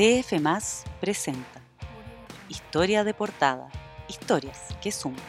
[0.00, 1.60] DF Más presenta
[2.48, 3.68] Historia de portada,
[4.08, 5.20] historias que suman.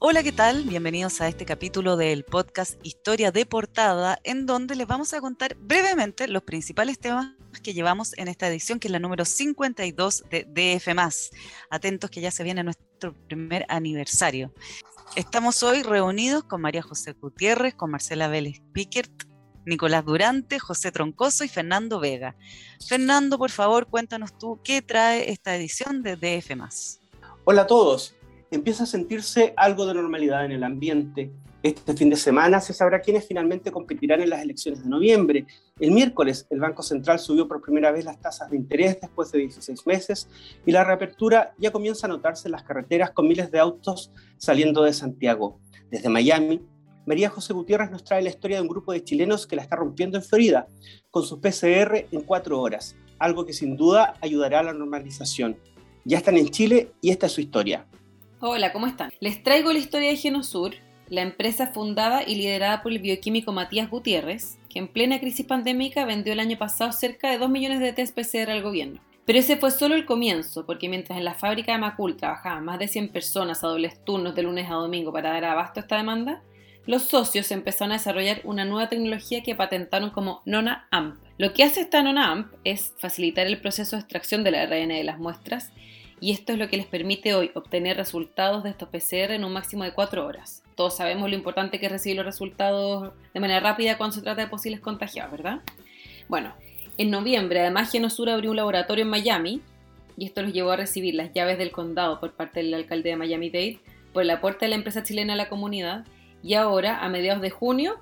[0.00, 0.64] Hola, ¿qué tal?
[0.64, 5.54] Bienvenidos a este capítulo del podcast Historia de portada, en donde les vamos a contar
[5.54, 10.48] brevemente los principales temas que llevamos en esta edición, que es la número 52 de
[10.48, 10.88] DF.
[11.70, 14.52] Atentos que ya se viene nuestro primer aniversario.
[15.14, 19.35] Estamos hoy reunidos con María José Gutiérrez, con Marcela Vélez Pickert,
[19.66, 22.36] Nicolás Durante, José Troncoso y Fernando Vega.
[22.86, 26.52] Fernando, por favor, cuéntanos tú qué trae esta edición de DF.
[27.44, 28.14] Hola a todos.
[28.50, 31.32] Empieza a sentirse algo de normalidad en el ambiente.
[31.64, 35.46] Este fin de semana se sabrá quiénes finalmente competirán en las elecciones de noviembre.
[35.80, 39.40] El miércoles, el Banco Central subió por primera vez las tasas de interés después de
[39.40, 40.28] 16 meses
[40.64, 44.84] y la reapertura ya comienza a notarse en las carreteras con miles de autos saliendo
[44.84, 45.58] de Santiago.
[45.90, 46.62] Desde Miami,
[47.06, 49.76] María José Gutiérrez nos trae la historia de un grupo de chilenos que la está
[49.76, 50.66] rompiendo en Florida,
[51.12, 55.56] con sus PCR en cuatro horas, algo que sin duda ayudará a la normalización.
[56.04, 57.86] Ya están en Chile y esta es su historia.
[58.40, 59.12] Hola, ¿cómo están?
[59.20, 60.74] Les traigo la historia de Genosur,
[61.08, 66.04] la empresa fundada y liderada por el bioquímico Matías Gutiérrez, que en plena crisis pandémica
[66.06, 69.00] vendió el año pasado cerca de 2 millones de test PCR al gobierno.
[69.24, 72.80] Pero ese fue solo el comienzo, porque mientras en la fábrica de Macul trabajaban más
[72.80, 75.96] de 100 personas a dobles turnos de lunes a domingo para dar abasto a esta
[75.96, 76.42] demanda,
[76.86, 81.16] los socios empezaron a desarrollar una nueva tecnología que patentaron como Nona AMP.
[81.38, 85.04] Lo que hace esta Nona AMP es facilitar el proceso de extracción del ARN de
[85.04, 85.72] las muestras
[86.20, 89.52] y esto es lo que les permite hoy obtener resultados de estos PCR en un
[89.52, 90.62] máximo de 4 horas.
[90.74, 94.42] Todos sabemos lo importante que es recibir los resultados de manera rápida cuando se trata
[94.42, 95.60] de posibles contagiados, ¿verdad?
[96.28, 96.54] Bueno,
[96.96, 99.60] en noviembre además Genosur abrió un laboratorio en Miami
[100.16, 103.16] y esto los llevó a recibir las llaves del condado por parte del alcalde de
[103.16, 103.80] Miami-Dade
[104.14, 106.06] por la puerta de la empresa chilena a la comunidad
[106.46, 107.96] y ahora, a mediados de junio,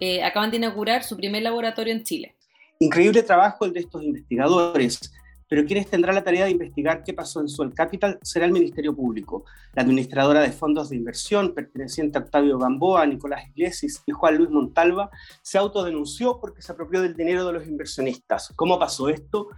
[0.00, 2.36] eh, acaban de inaugurar su primer laboratorio en Chile.
[2.78, 5.00] Increíble trabajo el de estos investigadores,
[5.48, 8.94] pero quienes tendrá la tarea de investigar qué pasó en Suel Capital será el Ministerio
[8.94, 9.46] Público.
[9.72, 14.50] La administradora de fondos de inversión, perteneciente a Octavio Gamboa, Nicolás Iglesias y Juan Luis
[14.50, 15.08] Montalva,
[15.40, 18.52] se autodenunció porque se apropió del dinero de los inversionistas.
[18.56, 19.48] ¿Cómo pasó esto?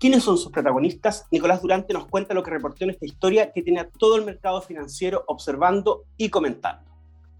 [0.00, 1.26] ¿Quiénes son sus protagonistas?
[1.30, 4.24] Nicolás Durante nos cuenta lo que reportó en esta historia que tiene a todo el
[4.24, 6.93] mercado financiero observando y comentando.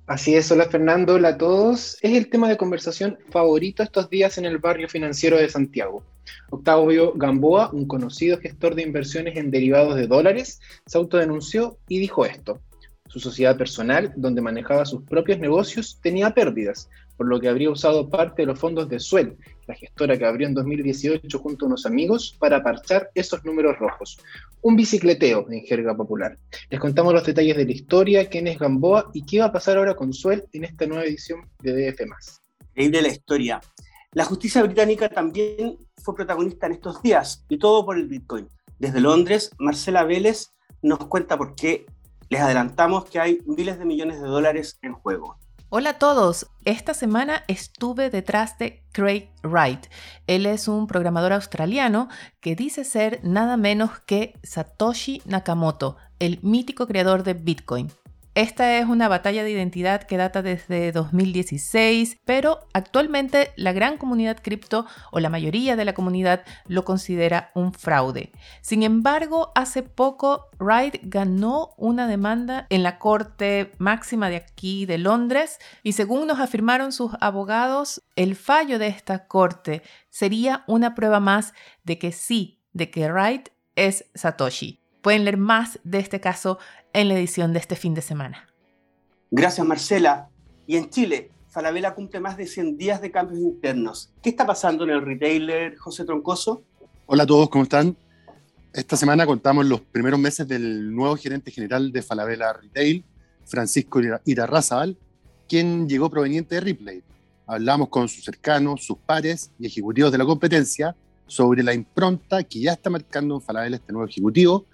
[0.06, 1.96] Así es, hola Fernando, hola a todos.
[2.02, 6.04] Es el tema de conversación favorito estos días en el barrio financiero de Santiago.
[6.50, 12.26] Octavio Gamboa, un conocido gestor de inversiones en derivados de dólares, se autodenunció y dijo
[12.26, 12.60] esto.
[13.08, 18.08] Su sociedad personal, donde manejaba sus propios negocios, tenía pérdidas, por lo que habría usado
[18.08, 19.36] parte de los fondos de Suel,
[19.66, 24.18] la gestora que abrió en 2018 junto a unos amigos, para parchar esos números rojos.
[24.62, 26.38] Un bicicleteo en jerga popular.
[26.70, 29.76] Les contamos los detalles de la historia, quién es Gamboa y qué va a pasar
[29.76, 32.00] ahora con Suel en esta nueva edición de DF.
[32.70, 33.60] Increíble la historia.
[34.12, 38.48] La justicia británica también fue protagonista en estos días y todo por el Bitcoin.
[38.78, 41.86] Desde Londres, Marcela Vélez nos cuenta por qué
[42.28, 45.36] les adelantamos que hay miles de millones de dólares en juego.
[45.76, 49.86] Hola a todos, esta semana estuve detrás de Craig Wright.
[50.28, 52.08] Él es un programador australiano
[52.40, 57.90] que dice ser nada menos que Satoshi Nakamoto, el mítico creador de Bitcoin.
[58.34, 64.38] Esta es una batalla de identidad que data desde 2016, pero actualmente la gran comunidad
[64.42, 68.32] cripto o la mayoría de la comunidad lo considera un fraude.
[68.60, 74.98] Sin embargo, hace poco Wright ganó una demanda en la Corte Máxima de aquí de
[74.98, 81.20] Londres y según nos afirmaron sus abogados, el fallo de esta corte sería una prueba
[81.20, 84.83] más de que sí, de que Wright es Satoshi.
[85.04, 86.58] Pueden leer más de este caso
[86.94, 88.48] en la edición de este fin de semana.
[89.30, 90.30] Gracias, Marcela.
[90.66, 94.14] Y en Chile, Falabella cumple más de 100 días de cambios internos.
[94.22, 96.62] ¿Qué está pasando en el retailer, José Troncoso?
[97.04, 97.94] Hola a todos, ¿cómo están?
[98.72, 103.04] Esta semana contamos los primeros meses del nuevo gerente general de Falabella Retail,
[103.44, 104.96] Francisco Irarrázaval,
[105.46, 107.02] quien llegó proveniente de Ripley.
[107.46, 110.96] Hablamos con sus cercanos, sus pares y ejecutivos de la competencia
[111.26, 114.64] sobre la impronta que ya está marcando en Falabella este nuevo ejecutivo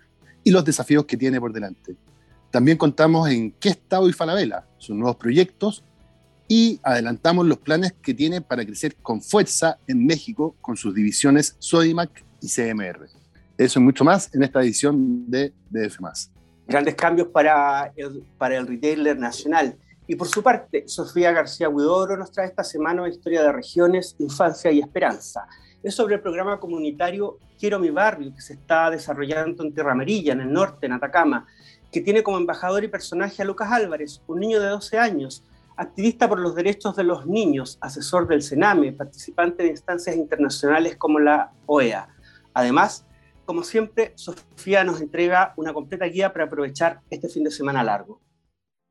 [0.44, 1.96] y los desafíos que tiene por delante.
[2.50, 5.84] También contamos en qué está hoy Falabella, sus nuevos proyectos
[6.48, 11.54] y adelantamos los planes que tiene para crecer con fuerza en México con sus divisiones
[11.60, 13.08] Sodimac y CMR.
[13.56, 16.00] Eso y mucho más en esta edición de DF.
[16.66, 19.76] Grandes cambios para el, para el retailer nacional.
[20.08, 24.16] Y por su parte, Sofía García Huidoro nos trae esta semana una historia de regiones,
[24.18, 25.46] infancia y esperanza
[25.82, 30.32] es sobre el programa comunitario Quiero mi barrio, que se está desarrollando en Tierra Amarilla,
[30.32, 31.46] en el norte, en Atacama,
[31.92, 35.44] que tiene como embajador y personaje a Lucas Álvarez, un niño de 12 años,
[35.76, 41.18] activista por los derechos de los niños, asesor del CENAME, participante de instancias internacionales como
[41.18, 42.08] la OEA.
[42.54, 43.06] Además,
[43.44, 48.20] como siempre, Sofía nos entrega una completa guía para aprovechar este fin de semana largo.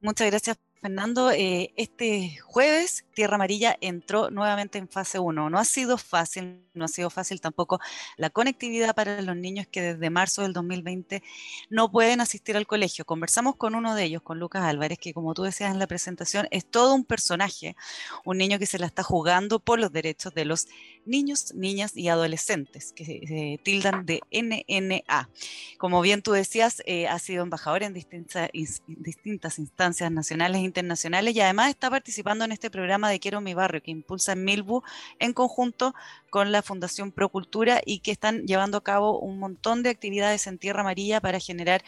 [0.02, 5.50] Muchas gracias Fernando, eh, este jueves Tierra Amarilla entró nuevamente en fase 1.
[5.50, 7.82] No ha sido fácil, no ha sido fácil tampoco
[8.16, 11.22] la conectividad para los niños que desde marzo del 2020
[11.70, 13.04] no pueden asistir al colegio.
[13.04, 16.48] Conversamos con uno de ellos, con Lucas Álvarez, que como tú decías en la presentación,
[16.50, 17.76] es todo un personaje,
[18.24, 20.70] un niño que se la está jugando por los derechos de los
[21.06, 25.30] niños, niñas y adolescentes, que se tildan de NNA.
[25.78, 28.50] Como bien tú decías, eh, ha sido embajador en distintas,
[28.88, 33.82] distintas instancias nacionales internacionales y además está participando en este programa de Quiero mi barrio
[33.82, 34.84] que impulsa en Milbu
[35.20, 35.94] en conjunto
[36.30, 40.58] con la Fundación Procultura y que están llevando a cabo un montón de actividades en
[40.58, 41.84] Tierra Amarilla para generar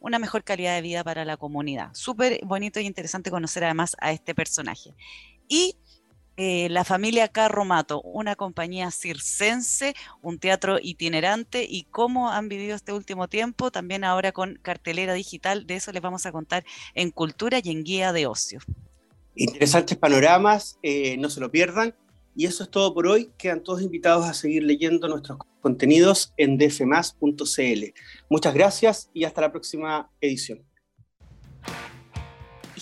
[0.00, 1.90] una mejor calidad de vida para la comunidad.
[1.94, 4.94] Súper bonito y interesante conocer además a este personaje.
[5.48, 5.76] Y
[6.36, 12.92] eh, la familia Carromato, una compañía circense, un teatro itinerante y cómo han vivido este
[12.92, 17.60] último tiempo, también ahora con cartelera digital, de eso les vamos a contar en Cultura
[17.62, 18.60] y en Guía de Ocio.
[19.34, 21.94] Interesantes panoramas, eh, no se lo pierdan.
[22.38, 23.30] Y eso es todo por hoy.
[23.38, 27.84] Quedan todos invitados a seguir leyendo nuestros contenidos en dfmas.cl.
[28.28, 30.62] Muchas gracias y hasta la próxima edición.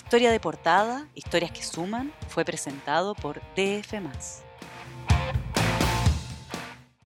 [0.04, 4.00] Historia de portada, historias que suman, fue presentado por DF.